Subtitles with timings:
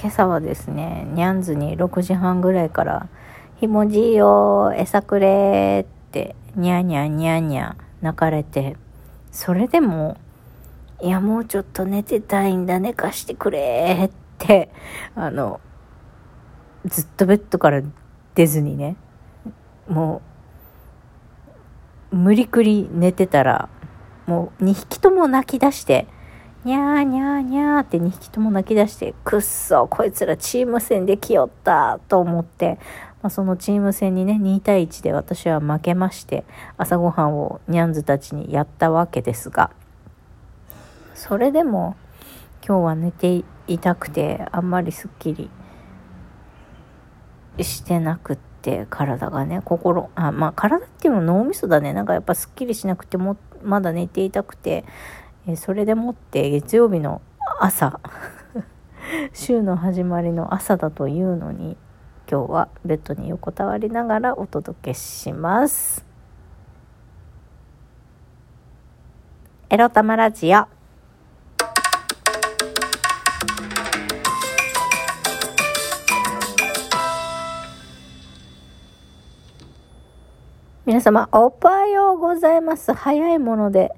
[0.00, 3.10] 今朝はですね、ニャンズに6時半ぐらいから、
[3.56, 8.78] ひもじいよ、餌くれって、にゃにゃにゃにゃ泣かれて、
[9.30, 10.16] それでも、
[11.02, 14.70] いや、もうちょっと寝てたいんだ、寝かしてくれって、
[15.14, 15.60] あの、
[16.86, 17.82] ずっとベッドから
[18.34, 18.96] 出ずにね、
[19.86, 20.22] も
[22.10, 23.68] う、無理くり寝てたら、
[24.26, 26.06] もう2匹とも泣き出して、
[26.62, 32.78] にゃーにゃーにゃーって2匹とも泣き出して、くっそ、こいつらチーム戦で来よったと思って、
[33.22, 36.44] まあ、そのチーム戦にね、2対1で私は負けまして、
[36.76, 39.70] 朝ごはんをニャンズたちにやったわけですが、
[41.14, 41.96] それでも
[42.66, 45.50] 今日は寝ていたくて、あんまりすっきり
[47.62, 51.94] してなくって、体がね、心、あ、まあ体っていうのは脳みそだね。
[51.94, 54.84] なんかやっぱすっきりしなくても、まだ寝ていたくて、
[55.46, 57.22] えそれでもって月曜日の
[57.58, 58.00] 朝。
[59.32, 61.76] 週の始まりの朝だというのに
[62.30, 66.04] 今日はベッドに横たわりながらお届けします。
[69.70, 70.66] エロ玉ラジオ。
[80.84, 82.92] 皆様おはようございます。
[82.92, 83.92] 早いもので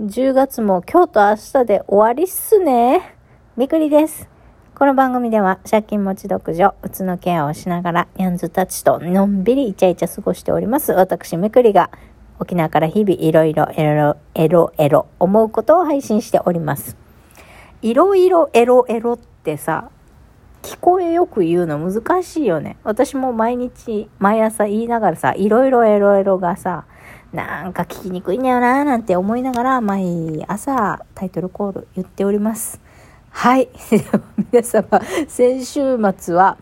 [0.00, 3.14] 10月も今日と明日で終わりっすね。
[3.56, 4.28] みくりです。
[4.74, 10.90] この番組では借金持ち独女、うつのケアをしながら、ニャンズたちとのんびりイチャイチャ過ごしております。
[10.90, 11.90] 私、めくりが
[12.40, 16.96] 沖縄から日々いろいろエロエロエロ思うことを配信しております。
[17.80, 19.90] いろいろエロエロってさ、
[20.62, 22.78] 聞こえよく言うの難しいよね。
[22.82, 26.84] 私も毎日、毎朝言いながらさ、いろいろエロエロがさ、
[27.34, 32.80] なんか聞きにくいんだよなーなんて思いながら毎朝タイトルコール言っております。
[33.30, 33.68] はい。
[34.52, 36.56] 皆様、先週末は、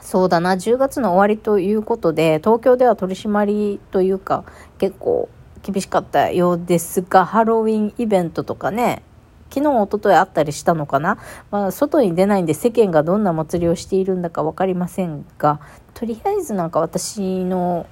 [0.00, 4.42] そうだな、10月の終わりということで、東京では取り締まりというか、
[4.78, 5.28] 結構
[5.62, 9.04] 厳しかったようですが、ハロウィンイベントとかね、
[9.48, 11.18] 昨日、おとといあったりしたのかな
[11.52, 15.60] まあ、外に出ないんで世間がどんな祭りをしているんだか分かりませんが、
[15.94, 17.86] とりあえずなんか私の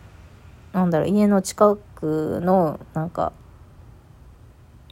[0.77, 3.33] なんだろう、家の近くの、なんか、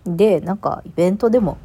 [0.07, 1.59] で、なんかイベントでも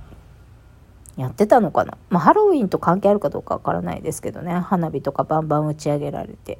[1.16, 1.98] やってたのかな。
[2.10, 6.60] まあ、ハロウィンと関係あるかどうかわからないですけどね、花火とかバンバン打ち上げられて、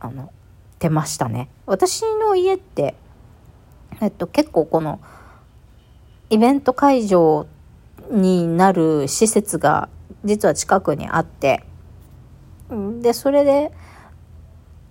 [0.00, 0.32] あの、
[0.78, 1.50] 出ましたね。
[1.66, 2.94] 私の家って、
[4.00, 5.00] えっと、結構この、
[6.30, 7.46] イベント会場
[8.10, 9.90] になる施設が
[10.24, 11.66] 実は近くにあって、
[13.02, 13.72] で、それで、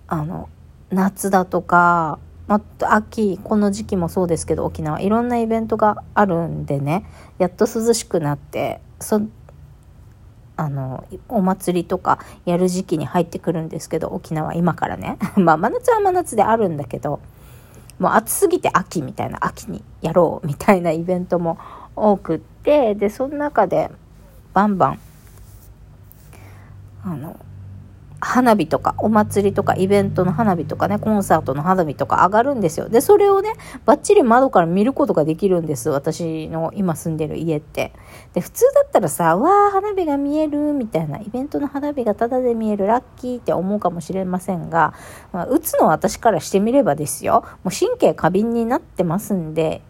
[0.06, 0.48] あの、
[0.94, 7.06] 夏だとか、ま秋、この時期もそうですけど、沖縄、いろんなイベントがあるんでね、
[7.38, 9.22] やっと涼しくなって、そ、
[10.56, 15.18] あの、お祭りとかやる時期に入ってくるんですけど、沖縄、今からね。
[15.38, 17.20] まあ、真夏は真夏であるんだけど、
[17.98, 21.58] もう暑すぎて秋みたいな、秋にやろうみたいなイベントも
[21.96, 23.90] 多くって、で、その中で、
[24.54, 25.00] バンバン、
[27.06, 27.38] あの、
[28.24, 32.88] 花火とか、お祭りとか、イベントの花火とかね、コンサートの花火とか上がるんですよ。
[32.88, 33.54] で、それをね、
[33.86, 35.90] バッチリ窓から見ることができるんです。
[35.90, 37.92] 私の今住んでる家って。
[38.34, 44.94] で、普通だったらさ、わー、花火が見える、みたいな、イベントの花火がタダで見える、ラッキーって思うかもしれませんが、
[45.32, 49.82] まあ、打つの私からしてみればですよ、もう神経過敏になってますんで、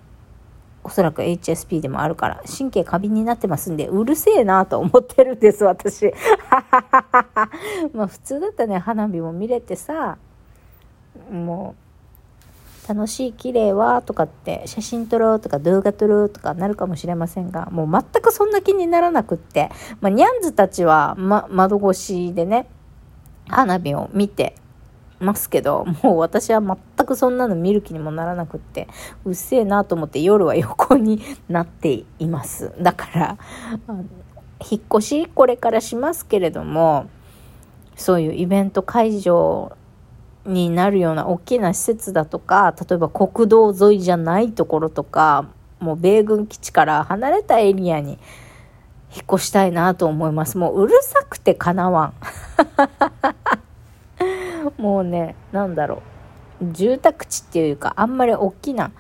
[0.84, 6.14] おそらく HSP でもあるから、神経過敏になってますんで、うるせえなと思ってるんです、私。
[7.94, 10.18] まあ普通だったらね、花火も見れてさ、
[11.32, 11.84] もう、
[12.88, 19.72] 楽しい、綺麗は、とかって、写真撮ろうとか動画撮ろうとかなるかもしれませんが、もう全くそんな気にならなくって、
[20.02, 22.68] まあ、ニャンズたちは、ま、窓越しでね、
[23.48, 24.56] 花火を見て、
[25.24, 28.88] ますけど、もう私は全くそんなの見る気にもならなくって、
[29.26, 32.72] うっせえなと思って夜は横になっています。
[32.80, 33.38] だから、
[34.70, 37.08] 引っ越しこれからしますけれども、
[37.96, 39.76] そういうイベント会場
[40.46, 45.48] になるような大きな施設だとか、例えば国道沿いじゃないところとか、
[45.80, 48.20] もう米軍基地から離れたエリアに
[49.14, 50.58] 引っ越したいなと思います。
[50.58, 52.14] もううるさくてかなわん。
[54.84, 56.04] もうね、なんだろ
[56.62, 56.74] う。
[56.74, 58.92] 住宅地っていうか、あんまり大きな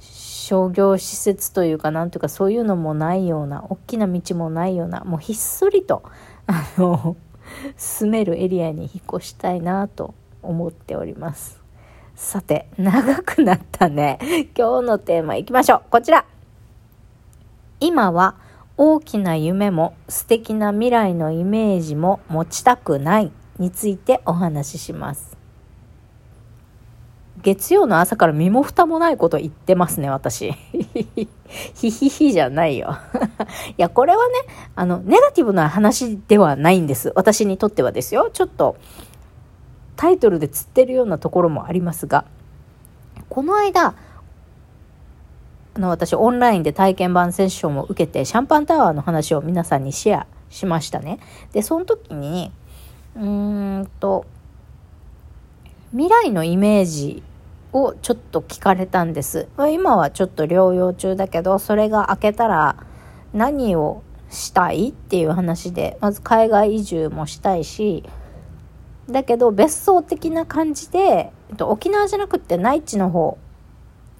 [0.00, 6.02] 商業施設というか、なんというか、そういうのもないような、大きな道もないような、もうひっそりと、
[6.48, 7.16] あの、
[7.76, 11.62] 住めるエリアに引っ越したいなと思っております。
[12.16, 14.18] さて、長くなったね。
[14.58, 15.82] 今日のテーマいきましょう。
[15.90, 16.24] こちら。
[17.78, 18.34] 今は
[18.76, 25.38] 大きな夢も素敵な未来のイメージも持ちたくないについてお話しします。
[27.42, 30.52] 月曜の朝から身も蓋もないこと言ってますね、私。
[31.74, 32.96] ひひひじゃないよ。
[33.70, 34.34] いや、これはね、
[34.74, 37.12] あの、ネガティブな話ではないんです。
[37.14, 38.30] 私にとってはですよ。
[38.32, 38.76] ちょっと、
[39.96, 42.24] タイトルで釣ってるようなところもありますが、
[43.28, 43.94] この間、
[45.74, 51.20] あの、私、オンラインで体験版セッションを受けて、シャンパンタワーの話を皆さんにシェアしましたね。
[51.52, 52.50] で、その時に、
[53.18, 54.26] うーんと、
[55.90, 57.22] 未来のイメージ
[57.72, 59.48] をちょっと聞かれたんです。
[59.72, 62.76] 今はちょっと療養中だけど、それが明けたら
[63.32, 68.04] 何をしたいっていう話で、まず海外移住もしたいし、
[69.10, 73.36] だけど別荘的な感じで、沖縄じゃなくって内地の方、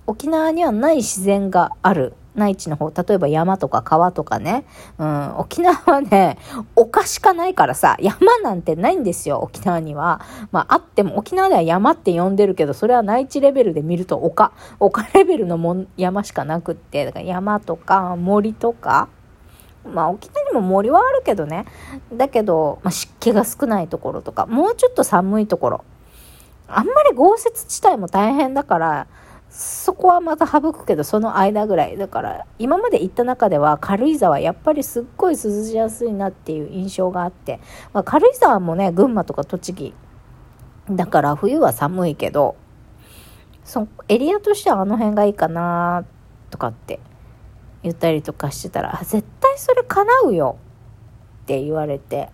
[0.06, 4.64] 沖縄にはない自然がある内地の方、例えば山とか川とかね、
[4.98, 6.38] うん、沖縄はね、
[6.76, 10.20] 丘しかないからさ、山なんてないんですよ、沖縄には。
[10.52, 19.08] まあ、あっても、沖縄では山って呼んでるけど、それは内地レベルで見ると丘、丘レベルのも山しかなくって、だから山とか森とか、
[19.84, 21.64] まあ沖縄にも森はあるけどね。
[22.12, 25.84] だけど、まあ、湿気が少ないところとか、もうちょっと寒いところ。
[26.68, 29.06] あんまり豪雪地帯も大変だから、
[29.58, 31.96] そこはまた省くけど、その間ぐらい。
[31.96, 37.58] だから、今まで行った中では軽井沢、やっぱりすっごい涼しやすいなっていう印象があって、
[37.92, 39.94] まあ、軽井沢もね、群馬とか栃木。
[40.88, 42.54] だから冬は寒いけど、
[43.64, 46.04] そエリアとしてはあの辺がいいかな
[46.50, 47.00] とかって
[47.82, 50.56] 言ったりとかしてたら、絶対それ叶うよ
[51.42, 52.30] って言われて、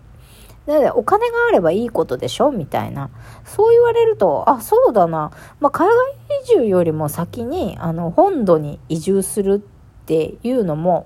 [0.65, 2.51] で、お金があればいいことでしょ？
[2.51, 3.11] みたいな。
[3.43, 5.31] そう言われると、あ、そうだな。
[5.59, 5.95] まあ、海外
[6.43, 11.05] 移住よりも先に、あの、本土に移住するっていうのも、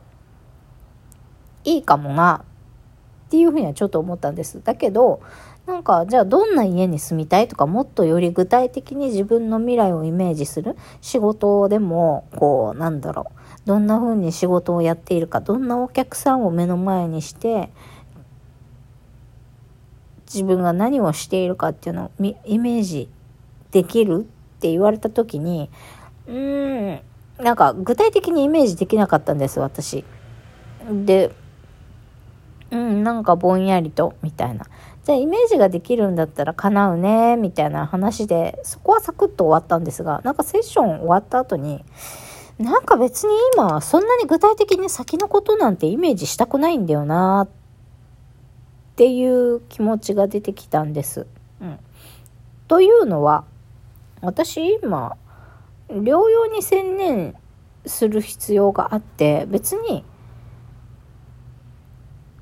[1.65, 2.45] いいかもな、
[3.27, 4.61] っていうふうにはちょっと思ったんです。
[4.63, 5.21] だけど、
[5.65, 10.77] なんか、じゃあどんな家に住みたいとか、もっとより具体的に自分の未来をイメージする？
[11.01, 13.67] 仕事でも、こう、なんだろう。
[13.67, 17.71] どんな風に仕事をやっているか、どんなお客さんを目の前にして、
[20.31, 22.11] 自分が何をしているかっていうのを
[22.45, 23.09] イメージ
[23.71, 25.69] できるって言われた時に、
[26.27, 27.01] うーん、
[27.43, 30.05] なんか具体的にイメージできなかったんです、私。
[31.05, 31.31] で、
[32.71, 34.65] うん、なんかぼんやりと、みたいな。
[35.03, 41.83] じゃあイメージができるんだったら叶うね、みたいな話で、そこはサクッと終わったんですが、なんかセッション終わった後に、
[42.59, 47.49] なんか別に今、そんなに具体的に先のことなんてイメージしたくないんだよなっ
[49.00, 51.25] っていう気持ちが出てきたんです。
[51.62, 51.80] うん、
[52.68, 53.46] というのは
[54.19, 55.16] 私今
[55.88, 57.36] 療養に専念
[57.86, 60.04] する必要があって別に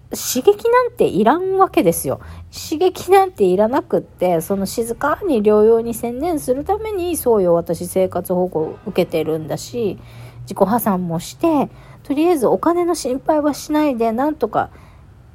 [0.09, 2.21] 刺激なんていらんわけですよ。
[2.51, 9.99] 刺激なんていらなくって、その静かに療養に専念するために、そうよ、私生活保護を受けてるんだし、
[10.43, 11.69] 自己破産もして、
[12.01, 14.71] とりあえずお金の心配はしないで、なんとか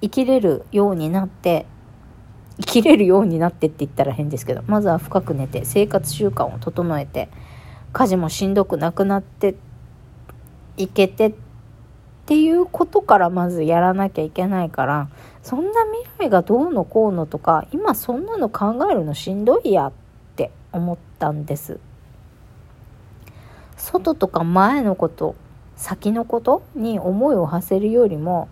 [0.03, 1.65] 生きれるようになって、
[2.61, 7.31] 生きれるようになってって言ったら変ですけど、まずは深く寝て、生活習慣を整えて、
[7.93, 9.55] 家事もしんどくなくなって
[10.77, 11.35] いけてっ
[12.27, 15.09] ていうことからまずやらなきゃいけないから、
[15.43, 19.93] そんな未来がどうのこうのとか、今そんなの考えるのしんどいやっ
[20.37, 21.79] て思ったんです。
[23.77, 25.35] 外とか前のこと、
[25.77, 28.49] 先のことに思いを馳せるよりも、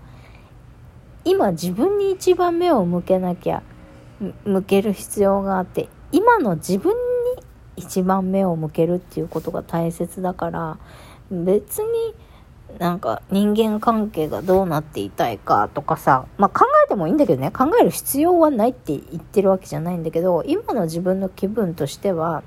[1.24, 3.62] 今自分に一番目を向けなきゃ
[4.44, 7.42] 向ける必要があって今の自分に
[7.76, 10.78] 一番目を向けるっていうことが大切だから
[11.30, 12.14] 別に
[12.78, 22.42] なんか人間関係がどうなっていたいかとかさ、まあ考えてもいいんだけどね、考える必要はないって言ってるわけじゃないんだけど、今の自分の気分としては、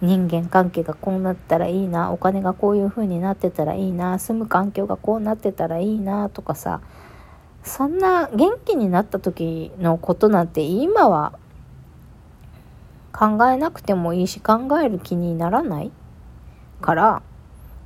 [0.00, 6.80] 人間関係がこうなったらいいな、お金がこういう風になってたらいいな、住む環境がこうなってたらいいなとかさ、
[7.68, 11.38] そんな元気になった時のことなんて今は
[13.12, 15.92] 考えなくてもいいし考える気にならない
[16.80, 17.22] から、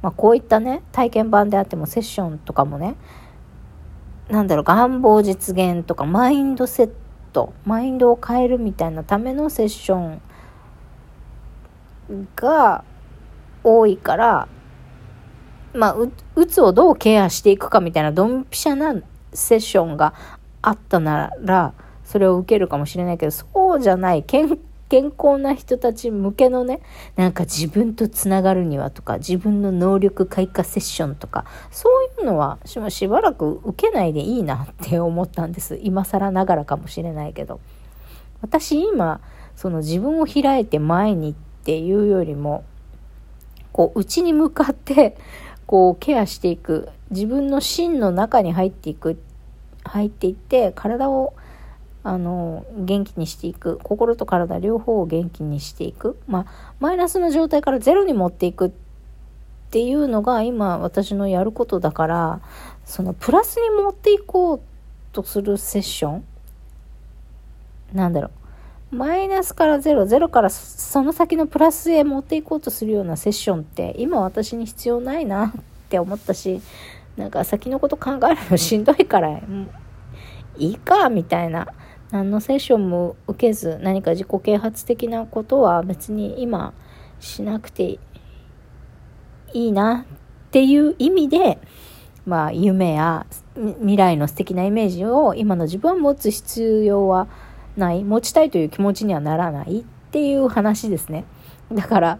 [0.02, 2.96] まあ、こういったね体験版であってもセッションとかもね
[4.28, 6.90] なんだろう願望実現とかマインドセッ
[7.32, 10.22] トマインドを変えるみたいなためのセッション
[12.36, 12.84] が
[13.64, 14.48] 多いから
[15.74, 18.94] まあううつをどうケアしていくかみたいなドンピシャな
[19.32, 20.14] セッションが
[20.60, 21.74] あったなら、
[22.04, 23.46] それを受けるかもしれないけど、そ
[23.76, 24.58] うじゃない、健
[24.88, 26.80] 健康な人たち向けのね、
[27.16, 31.88] なんか自分とつながるにはとか、自分の能力開花セッションとか、そ
[32.20, 35.80] ういうのはしばらく受けないでいいなって思ったんです。
[35.82, 37.60] 今更ながらかもしれないけど。
[38.42, 39.22] 私今、
[39.56, 41.34] その自分を開いて前にっ
[41.64, 42.64] ていうよりも、
[43.72, 45.16] こう、内に向かって、
[45.66, 46.90] こう、ケアしていく。
[47.12, 49.18] 自分の芯の中に入っていく。
[49.84, 51.34] 入っていって、体を
[52.04, 58.70] あの元気にしていく心と体両方を元気にしていく、まあ、マイナスの状態からゼロに持っていくっ
[59.70, 62.40] ていうのが今私のやることだから
[62.84, 64.60] そのプラスに持っていこう
[65.12, 66.24] とするセッション
[67.92, 68.30] なんだろ
[68.92, 75.52] うマイナスからゼロゼロからその先のプラスへ持っていこうとするようなセッションって今私に必要ないなっ
[75.88, 76.60] て思ったし
[77.16, 79.40] なんか先のこと考えるのしんどいから、
[80.58, 81.66] いいかみたいな
[82.10, 86.74] 何のセッションも受けず何か自己啓発的なことは別に今
[87.20, 87.98] しなくて
[89.52, 91.58] いいなっていう意味で、
[92.26, 97.28] まあ、夢や未来の素敵なイメージを今の自分は持つ必要は
[97.76, 101.24] ない持ちたいという気持ちにはならないっていう話ですね。
[101.72, 102.18] だから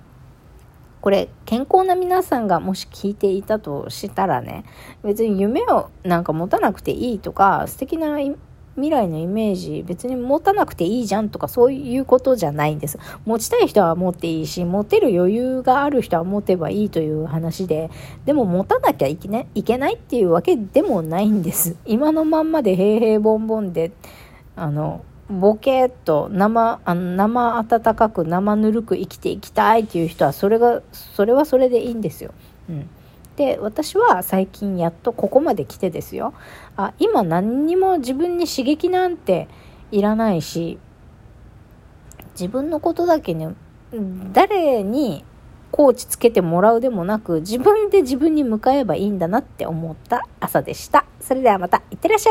[1.02, 4.64] これ健康な皆さんがもし聞いていたとしたらね
[5.04, 8.18] 別に夢をなんか持たなくていいとか素敵な
[8.74, 12.98] 未来のイメージ別に持たなくていいじゃんとかそういうことじゃないんです。
[13.26, 17.90] 持ちたい人は持っていいし、持てる余裕がある人は持てばいいという話で、
[18.24, 21.76] でも持たなきゃいけ,、ね、いけないっていうわけでもないんです。
[21.84, 23.92] 今のまんまで平々ボンボンで、
[24.56, 32.32] あの、ボケっと生、あ生温かく生ぬるく生きていきたいっていう人はそれが、それはそれでいいんですよ。
[32.68, 32.88] うん。
[33.36, 36.34] で私は最近やっとここまで来てですよ
[36.76, 39.48] あ今何にも自分に刺激なんて
[39.90, 40.78] いらないし
[42.32, 43.54] 自分のことだけね
[44.32, 45.24] 誰に
[45.70, 52.30] コーチつけてもらうでもなく自分で自分に向かえばいいんだなって思った朝でしたそれではまたいってらっしゃ